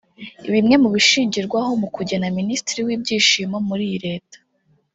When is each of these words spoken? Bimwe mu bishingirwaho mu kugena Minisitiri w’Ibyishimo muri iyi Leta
Bimwe 0.53 0.75
mu 0.83 0.89
bishingirwaho 0.95 1.71
mu 1.81 1.87
kugena 1.95 2.25
Minisitiri 2.37 2.79
w’Ibyishimo 2.87 3.57
muri 3.67 3.83
iyi 3.89 3.99
Leta 4.07 4.37